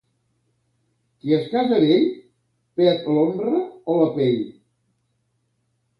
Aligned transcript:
Qui 1.25 1.35
es 1.35 1.43
casa 1.51 1.77
vell, 1.83 2.07
perd 2.81 3.07
l'honra 3.13 3.61
o 3.95 3.99
la 4.03 4.09
pell. 4.17 4.45